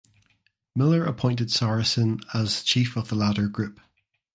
[0.75, 3.79] Miller appointed Saracen as chief of the latter group.